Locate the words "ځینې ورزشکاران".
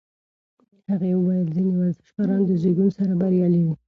1.55-2.41